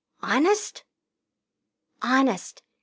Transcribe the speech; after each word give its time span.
"Honest?" 0.23 0.83
"Honest. 2.01 2.63